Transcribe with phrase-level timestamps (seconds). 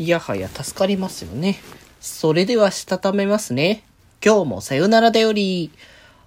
[0.00, 1.58] いやはや助かりますよね。
[2.00, 3.84] それではしたためますね。
[4.24, 5.70] 今日もさよならだより。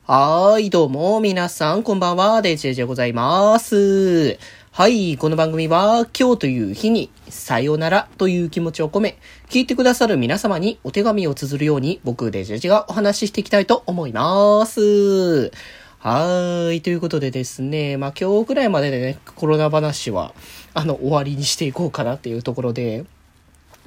[0.06, 4.38] はーい、どうも、皆さん、こんばんは、デジェジでございます。
[4.70, 9.18] はい、この番組は、今日という日に、さよならという気持ちを込め、
[9.50, 15.50] 聞いてくださる皆様にお手紙を綴るように、僕、デジェジがお話ししていきたいと思います。
[15.98, 16.82] はーい。
[16.82, 20.36] ということでですね、まあ今日くらいまででね、コロナ話は、
[20.76, 23.06] あの、終わりにしていこうかなっていうところで、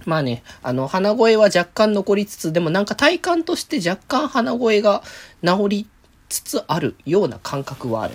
[0.04, 5.02] まあね、あの、鼻声は若干残りつつ、でもなんか体感として若干鼻声が
[5.42, 5.88] 治り
[6.28, 8.14] つつあるような感覚はある。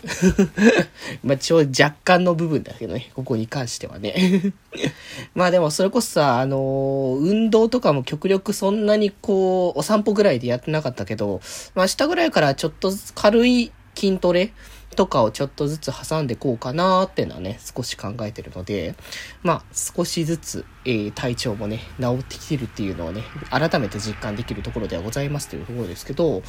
[1.23, 4.53] まあ、ちょ、若干の部分だけどね、ここに関してはね。
[5.33, 11.41] まあでもそれこそさ、あのー、運動とかも極力そんなにこう、お散歩ぐらいでやってなかったけど、
[11.73, 14.53] まあ下ぐらいからちょっと軽い筋トレ
[14.95, 18.95] とかをちょっとずつ挟んでこうかなーってのはね、少し考えてるので、
[19.43, 26.43] まあ、少しずつ、えー、体調もね、治ってきてるっていうのをね、改めて実感できるところではございますというところですけど、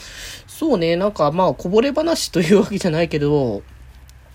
[0.47, 3.62] そうね、なんかまあ、こぼれ話というわけじゃないけど、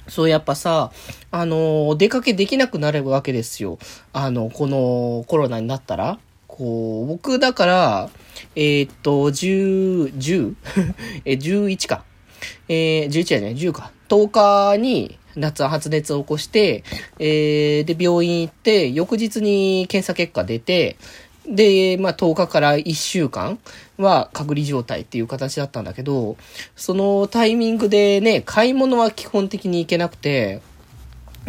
[0.07, 0.91] そうやっぱさ、
[1.31, 3.77] あの出かけできなくなるわけですよ。
[4.13, 6.19] あの、このコロナになったら。
[6.47, 8.09] こう、僕だから、
[8.55, 10.55] えー、っと、10、10?
[11.25, 12.03] え、11か。
[12.67, 13.91] えー、11じゃない、10か。
[14.09, 14.29] 10
[14.75, 16.83] 日に夏は発熱を起こして、
[17.19, 20.97] えー、で、病院行って、翌日に検査結果出て、
[21.47, 23.57] で、まあ、10日から1週間
[23.97, 26.35] は隔離状態っていう形だったんだけど、
[26.75, 30.61] そのタイミングでね、買い物は基本的に行けなくて、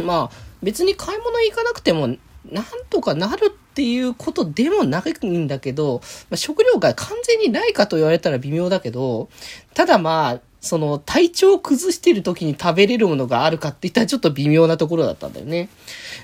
[0.03, 2.07] まあ、別に買い物行かなくても、
[2.51, 6.01] なんとかなるっていうことでもないんだけど、
[6.31, 9.29] まあ、食料が完全にないかと言われたら微妙だけど、
[9.75, 15.69] ただまあ、その体調を崩してる時に食べれるものがあるかって言ったらちょっと微妙なところだったんだよね。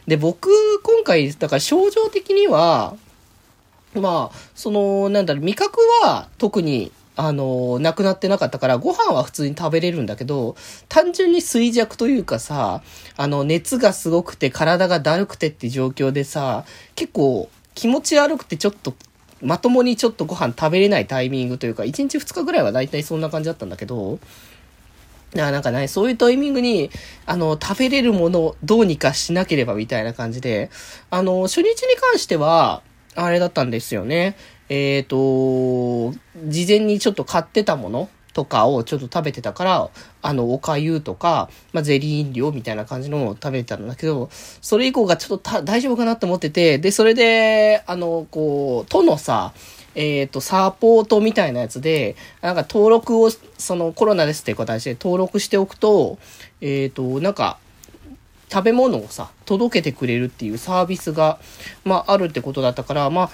[0.07, 0.51] で、僕、
[0.83, 2.97] 今回、だから症状的には、
[3.95, 10.57] まあ、その、なんだろう、味覚は特に、あの、なくなってなかったから、ご飯は普通に食べれるんだけど、
[10.89, 12.83] 単純に衰弱というかさ、
[13.17, 16.65] あの、熱がすごくて体がだるくてって状況でさ、
[16.97, 18.95] 結構気持ち悪くてちょっと
[19.45, 24.19] まともにちょっとご飯食べれないタイミングというか、1日2日ぐらいは大体そんな感じだったんだけど、
[25.35, 26.91] なんかね、そういうタイミングに、
[27.27, 30.71] あの、食べれるものをどうにかしなければみたいな感じで、
[31.11, 32.83] あの、初日に関しては、
[33.17, 34.37] あれだったんですよね。
[34.69, 36.17] えっ、ー、と、
[36.47, 39.91] 事前にちょっと買ってたものとかをちょっと食べてたから、
[40.21, 49.55] あの、おかゆとか、まあ、ゼリー飲料みたいな感じのを食べてたんだけど、それ以降がちょっと大丈夫かなって思ってて、で、それで、あの、こう、都のさ、
[49.95, 56.19] えっ、ー、と、サポートみたいなやつで、なんか登録を、そのコロナですっていう形で登録しておくと、
[56.61, 57.59] えっ、ー、と、なんか、
[58.53, 61.39] 食べ物をさ、届けてくれるっていうサービスが、
[61.85, 63.31] まあ、あるってことだったから、まあ、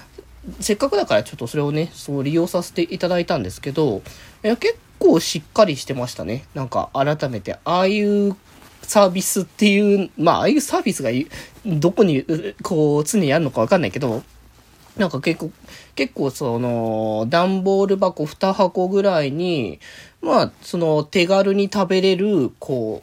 [0.60, 4.03] せっかくだからちょっとそれをね、そう利用させていただいたんですけど、
[4.43, 6.44] いや結構しっかりしてましたね。
[6.55, 8.37] なんか改めて、ああいう
[8.83, 11.11] サービスっていう、まあ、ああいうサービスが
[11.66, 12.25] どこに、
[12.62, 14.22] こう、常にあるのかわかんないけど、
[14.97, 15.50] なんか結構、
[15.94, 19.81] 結構その、段ボール箱2箱ぐらいに、
[20.21, 23.03] まあ、その手軽に食べれる、こ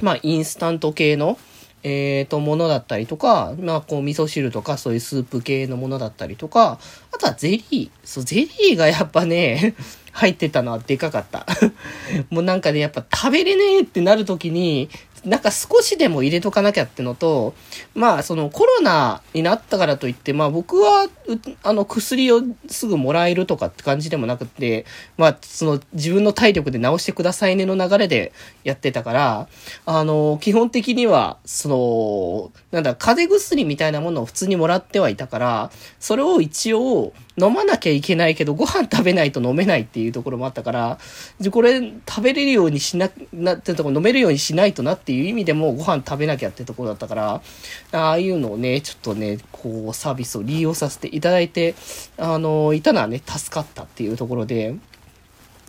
[0.00, 1.36] う、まあ、インスタント系の、
[1.82, 6.78] えっ、ー、と、ものだったりとか、まあ、こう、味噌汁とか、そういうスープ系のものだったりとか、
[7.12, 7.90] あとはゼリー。
[8.04, 9.74] そう、ゼリーがやっぱね、
[10.12, 11.46] 入ってたのはでかかった。
[12.30, 14.90] もうなんかね、やっぱ食べれねえってなるときに、
[15.24, 17.54] なんか少しでも入れとかなきゃってのと、
[17.94, 21.08] まあそのコロナになったからといって、まあ僕は、
[21.62, 24.84] あの薬をすぐもらえるとかって感じでもなくて、
[25.16, 28.32] まあその自分の体力で治してくださいねの流れで
[28.64, 29.48] やってたから、
[29.86, 40.98] あの、基本的には、その、なんだ、風邪薬みたいなものを普通にもらってはいたから、それを一応、飲まなきゃいけないけど、ご飯食べないと飲めないっていうところもあったから、
[41.40, 47.42] じゃこれ食べれるようにしな、なってとこ飲めるようにしないとなっていう意味でもご飯食べなきゃってところだったから、
[47.92, 51.74] ああいうのをね、ちょっとね、こうサービスを利用させていただいて、
[52.18, 54.74] あの、いたのはね、助かったっていうところで、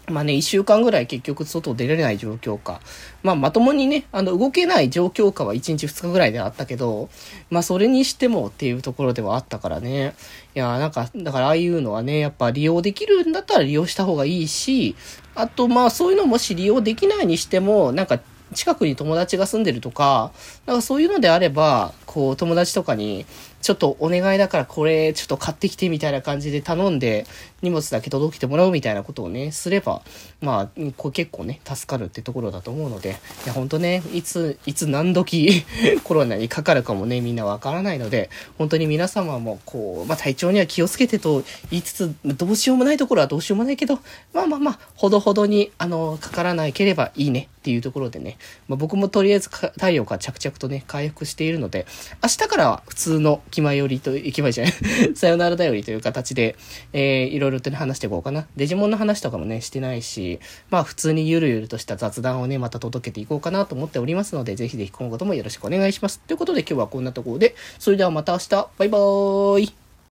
[0.09, 2.81] まあね、一週間ぐらい結局外出られない状況か。
[3.21, 7.09] まあまともにね、あの動けない状況下は一日二日ぐらいであったけど、
[7.49, 10.13] まあそれにしてもっていうところではあったからね。
[10.55, 14.95] いや、なんか、だからああいうのはね、やっぱ利用できるんだったら利用した方がいいし、
[15.35, 18.19] あとまあそういうのもし利用できないにしても、なんか
[18.53, 20.31] 近くに友達が住んでるとか、
[20.65, 23.25] なんかそういうのであれば、こう友達とかに、
[23.63, 27.25] ちょっとお願いだからこれちょっと買ってきてみたいな感じで頼んで、
[27.63, 30.03] 荷物だけ届けてもらうみたいなことをね、すれば、
[30.41, 35.65] まあ、これ結構ね、助かるってところだと思うので、いや、ほんとね、いつ、いつ何時
[36.03, 38.29] コロナにかかるかもね、みんなわからないので、
[38.59, 43.97] 本当に皆様も、こう、まあ、体調には気をつけてと言いつつ、どうしようもないところはどうしようもないけど、
[44.33, 48.37] まあまあまあ、ほどほどに、あの、かからなければいいねっていうところでね、
[48.67, 51.85] まあ、僕もとりあえず太陽が着々とね、回復しているので、
[52.21, 54.73] 明日からは普通の気前よりと、気前じゃない
[55.15, 56.55] さよならだよりという形で、
[56.93, 58.47] えー、いろいろとね、話していこうかな。
[58.55, 60.39] デジモンの話とかもね、してないし、
[60.69, 66.19] まあ普通にゆるゆるとした雑談をね、また届けていこうかなと思っておりますので、ぜひぜひ今後ともよろしくお願いします。
[66.19, 69.82] ということで今日はこんなところで、それではまた明日、バイバーイ